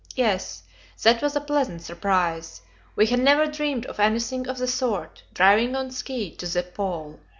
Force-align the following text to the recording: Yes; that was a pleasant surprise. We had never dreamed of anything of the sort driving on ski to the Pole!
Yes; 0.15 0.63
that 1.03 1.21
was 1.21 1.35
a 1.35 1.41
pleasant 1.41 1.83
surprise. 1.83 2.63
We 2.95 3.05
had 3.05 3.19
never 3.19 3.45
dreamed 3.45 3.85
of 3.85 3.99
anything 3.99 4.47
of 4.49 4.57
the 4.57 4.65
sort 4.67 5.21
driving 5.35 5.75
on 5.75 5.91
ski 5.91 6.35
to 6.37 6.47
the 6.47 6.63
Pole! 6.63 7.19